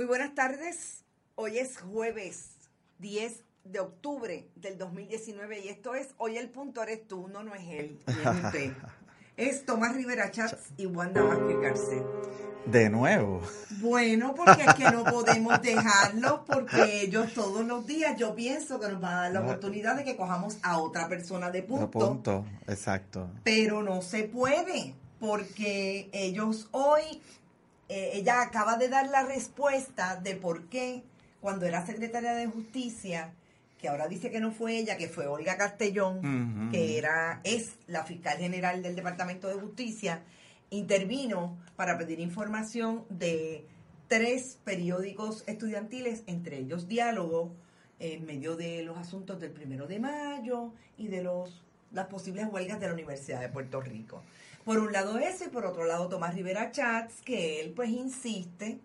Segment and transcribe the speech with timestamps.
[0.00, 1.04] Muy buenas tardes.
[1.34, 2.52] Hoy es jueves
[3.00, 7.54] 10 de octubre del 2019 y esto es Hoy el punto eres tú, no, no
[7.54, 8.72] es él, es usted.
[9.36, 12.02] es Tomás Rivera Chats y Wanda Vázquez Garcet.
[12.64, 13.42] De nuevo.
[13.82, 18.88] Bueno, porque es que no podemos dejarlo porque ellos todos los días yo pienso que
[18.88, 21.98] nos va a dar la oportunidad de que cojamos a otra persona de punto.
[21.98, 23.28] De punto, exacto.
[23.44, 27.20] Pero no se puede porque ellos hoy,
[27.92, 31.02] eh, ella acaba de dar la respuesta de por qué
[31.40, 33.32] cuando era secretaria de justicia,
[33.80, 38.04] que ahora dice que no fue ella, que fue Olga Castellón, que era, es la
[38.04, 40.22] fiscal general del Departamento de Justicia,
[40.70, 43.66] intervino para pedir información de
[44.06, 47.50] tres periódicos estudiantiles, entre ellos Diálogo,
[47.98, 51.60] en medio de los asuntos del primero de mayo y de los
[51.92, 54.22] las posibles huelgas de la Universidad de Puerto Rico.
[54.64, 58.78] Por un lado ese, por otro lado Tomás Rivera Chats, que él pues insiste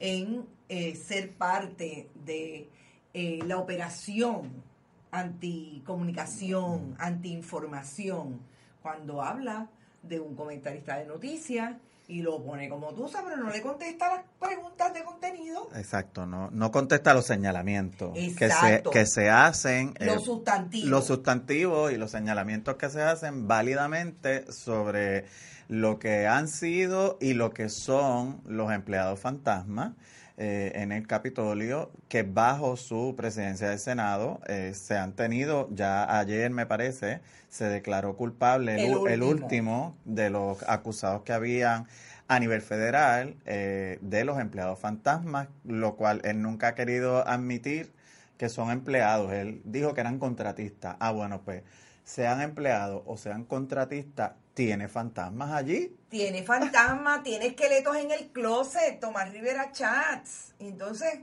[0.00, 2.68] en eh, ser parte de
[3.14, 4.62] eh, la operación
[5.10, 8.40] anticomunicación, antiinformación,
[8.82, 9.68] cuando habla
[10.02, 11.76] de un comentarista de noticias
[12.08, 15.68] y lo pone como tú sabes, pero no le contesta las preguntas de contenido.
[15.76, 19.94] Exacto, no, no contesta los señalamientos que se, que se hacen.
[20.00, 20.88] Los eh, sustantivos.
[20.88, 25.26] Los sustantivos y los señalamientos que se hacen válidamente sobre
[25.68, 29.92] lo que han sido y lo que son los empleados fantasmas.
[30.40, 36.16] Eh, en el Capitolio que bajo su presidencia del Senado eh, se han tenido, ya
[36.16, 39.96] ayer me parece, se declaró culpable el, último.
[40.04, 41.88] de los acusados que habían
[42.28, 47.92] a nivel federal eh, de los empleados fantasmas, lo cual él nunca ha querido admitir
[48.36, 49.32] que son empleados.
[49.32, 50.94] Él dijo que eran contratistas.
[51.00, 51.64] Ah, bueno, pues
[52.08, 55.94] sean empleados o sean contratistas, tiene fantasmas allí.
[56.08, 60.54] Tiene fantasmas, tiene esqueletos en el closet, Tomás Rivera Chats.
[60.58, 61.20] Entonces,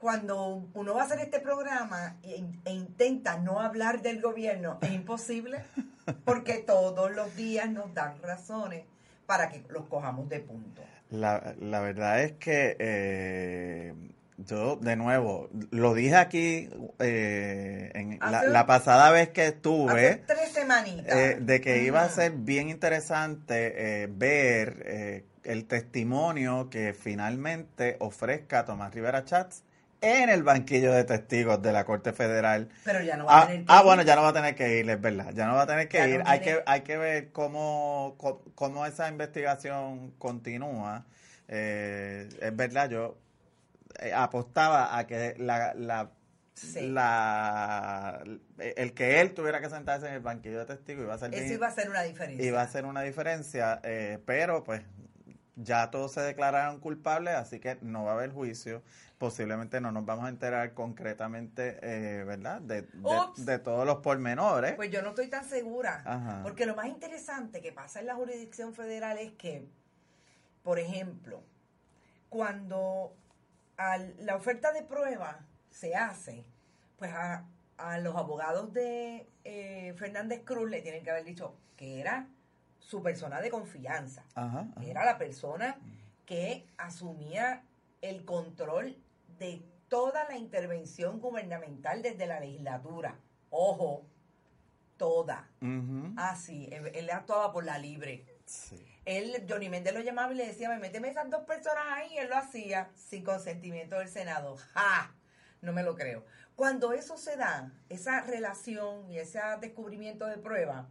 [0.00, 4.90] cuando uno va a hacer este programa e, e, intenta no hablar del gobierno, es
[4.92, 5.62] imposible,
[6.24, 8.86] porque todos los días nos dan razones
[9.26, 10.82] para que los cojamos de punto.
[11.10, 13.94] La, la verdad es que eh,
[14.36, 16.68] yo, de nuevo, lo dije aquí
[16.98, 20.22] eh, en la, pasada vez que estuve.
[20.26, 21.16] tres semanitas.
[21.16, 28.64] Eh, de que iba a ser bien interesante eh, ver el testimonio que finalmente ofrezca
[28.64, 29.62] Tomás Rivera Chats
[30.00, 32.68] en el banquillo de testigos de la Corte Federal.
[32.84, 34.54] Pero ya no va a ah, tener que Ah, bueno, ya no va a tener
[34.56, 35.30] que ir, es verdad.
[35.32, 36.22] Ya no va a tener que ir.
[36.26, 38.16] hay, que, hay que ver cómo,
[38.54, 41.04] cómo, esa investigación continúa.
[41.46, 43.24] es verdad, yo eh,
[44.14, 46.10] apostaba a que la, la,
[46.80, 48.24] la,
[48.58, 51.54] el que él tuviera que sentarse en el banquillo de testigos iba a ser eso
[51.54, 52.46] iba a ser una diferencia.
[52.46, 54.82] iba a ser una diferencia eh, pero pues
[55.56, 58.82] ya todos se declararon culpables así que no va a haber juicio.
[59.18, 62.82] Posiblemente no nos vamos a enterar concretamente eh, verdad de,
[63.36, 64.74] de, todos los pormenores.
[64.74, 68.74] Pues yo no estoy tan segura porque lo más interesante que pasa en la jurisdicción
[68.74, 69.66] federal es que
[70.62, 71.42] por ejemplo
[72.28, 73.14] cuando
[73.76, 75.40] la oferta de prueba
[75.70, 76.44] se hace,
[76.98, 77.46] pues a,
[78.00, 82.28] los abogados de eh, Fernández Cruz le tienen que haber dicho que era
[82.78, 84.24] su persona de confianza,
[84.82, 85.78] era la persona
[86.24, 87.62] que asumía
[88.00, 88.96] el control
[89.38, 93.16] de toda la intervención gubernamental desde la legislatura.
[93.50, 94.04] Ojo,
[94.96, 95.48] toda.
[96.16, 98.24] Así, ah, él, él, actuaba por la libre.
[98.44, 102.14] Sí él, Johnny Méndez lo llamaba y le decía, me méteme esas dos personas ahí,
[102.14, 104.56] y él lo hacía sin consentimiento del Senado.
[104.72, 105.14] ¡Ja!
[105.60, 106.24] No me lo creo.
[106.56, 110.88] Cuando eso se da, esa relación y ese descubrimiento de prueba,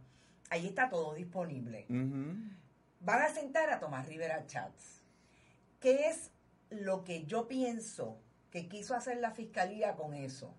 [0.50, 1.86] ahí está todo disponible.
[1.88, 5.02] Van a sentar a Tomás Rivera Chats.
[5.80, 6.30] ¿Qué es
[6.70, 10.54] lo que yo pienso que quiso hacer la fiscalía con eso?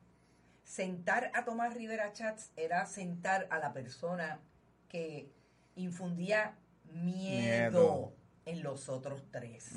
[0.63, 4.39] Sentar a Tomás Rivera Chats era sentar a la persona
[4.87, 5.29] que
[5.75, 6.55] infundía
[6.93, 8.13] miedo,
[8.45, 9.71] en los otros tres.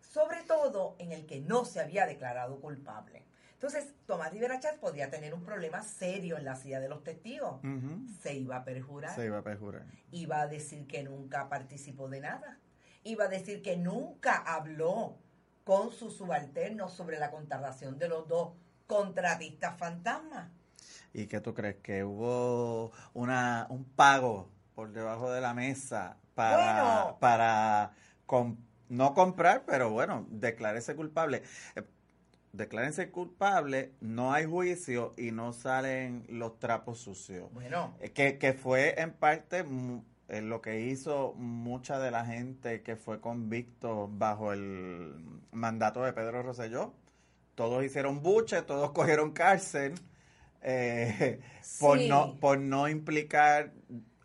[0.00, 3.24] Sobre todo en el que no se había declarado culpable.
[3.54, 7.60] Entonces, Tomás Rivera Chávez podía tener un problema serio en la silla de los testigos.
[8.20, 9.14] Se iba a perjurar.
[9.14, 9.86] Se iba a perjurar.
[10.10, 12.58] Iba a decir que nunca participó de nada.
[13.04, 15.16] Iba a decir que nunca habló
[15.64, 18.54] con sus subalternos sobre la contratación de los dos
[18.88, 20.50] contratistas fantasmas.
[21.14, 21.76] ¿Y qué tú crees?
[21.76, 27.92] ¿Que hubo una, un pago por debajo de la mesa para, para
[28.88, 31.42] no comprar, pero bueno, declararse culpable.
[31.76, 31.82] Eh,
[32.52, 37.52] declárense culpable, no hay juicio y no salen los trapos sucios.
[37.52, 37.96] Bueno.
[38.00, 39.64] Eh, que, que fue en parte
[40.28, 45.14] eh, lo que hizo mucha de la gente que fue convicto bajo el
[45.50, 46.92] mandato de Pedro Rosselló.
[47.54, 49.94] Todos hicieron buche, todos cogieron cárcel
[50.62, 51.40] eh,
[51.80, 53.72] por, no, por no implicar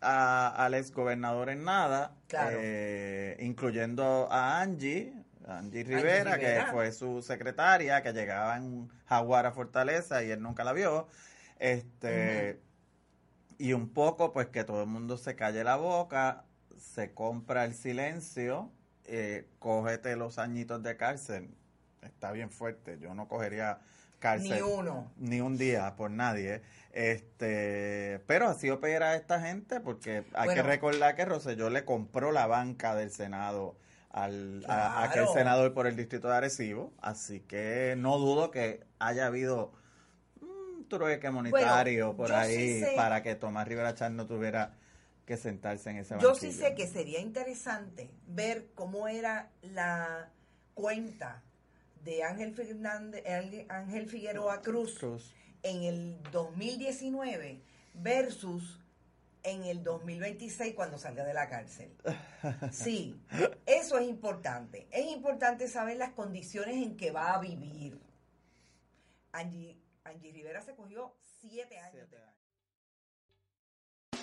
[0.00, 2.14] a, al exgobernador en nada,
[2.50, 5.12] eh, incluyendo a Angie,
[5.46, 10.64] Angie Rivera, que fue su secretaria, que llegaba en jaguar a Fortaleza y él nunca
[10.64, 11.08] la vio.
[11.58, 12.60] Este
[13.58, 16.44] y un poco pues que todo el mundo se calle la boca,
[16.78, 18.70] se compra el silencio,
[19.04, 21.50] eh, cógete los añitos de cárcel.
[22.02, 23.80] Está bien fuerte, yo no cogería
[24.18, 24.50] cárcel.
[24.50, 25.12] Ni uno.
[25.16, 26.62] Ni un día por nadie.
[26.92, 32.46] Este, pero así opera esta gente porque hay que recordar que Roselló le compró la
[32.46, 33.76] banca del Senado
[34.10, 39.26] al, a, aquel senador por el distrito de Arecibo, así que no dudo que haya
[39.26, 39.72] habido
[40.88, 44.74] trueque monetario por ahí para que Tomás Rivera Char no tuviera
[45.26, 46.32] que sentarse en ese banquillo.
[46.32, 50.30] Yo sí sé que sería interesante ver cómo era la
[50.74, 51.42] cuenta
[52.04, 53.24] de Ángel Fernández,
[53.68, 57.60] Ángel Figueroa Cruz, Cruz, en el 2019
[57.94, 58.80] versus
[59.42, 61.92] en el 2026 cuando salga de la cárcel.
[62.70, 63.20] Sí,
[63.66, 64.86] eso es importante.
[64.90, 68.00] Es importante saber las condiciones en que va a vivir.
[69.32, 72.08] Angie Angie Rivera se cogió siete años.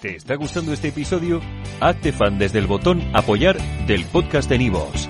[0.01, 1.41] ¿Te está gustando este episodio?
[1.79, 3.57] Hazte fan desde el botón Apoyar
[3.87, 5.09] del podcast de Nivos.